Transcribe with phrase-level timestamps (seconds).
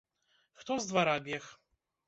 [0.59, 1.45] Хто з двара бег?